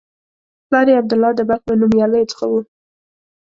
پلار 0.67 0.85
یې 0.89 0.99
عبدالله 1.01 1.31
د 1.35 1.41
بلخ 1.47 1.61
له 1.69 1.75
نومیالیو 1.81 2.29
څخه 2.31 2.45
و. 2.47 2.53